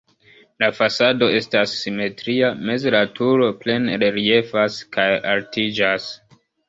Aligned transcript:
La 0.61 0.67
fasado 0.77 1.27
estas 1.39 1.75
simetria, 1.81 2.49
meze 2.69 2.93
la 2.95 3.01
turo 3.19 3.51
plene 3.65 4.01
reliefas 4.05 4.79
kaj 4.97 5.09
altiĝas. 5.35 6.09